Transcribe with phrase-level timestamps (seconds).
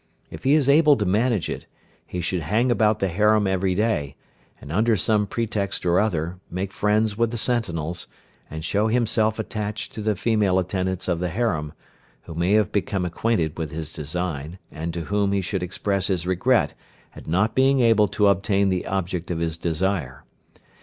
[0.31, 1.67] If he is able to manage it,
[2.07, 4.15] he should hang about the harem every day,
[4.59, 8.07] and, under some pretext or other, make friends with the sentinels,
[8.49, 11.73] and show himself attached to the female attendants of the harem,
[12.23, 16.25] who may have become acquainted with his design, and to whom he should express his
[16.25, 16.73] regret
[17.15, 20.23] at not being able to obtain the object of his desire.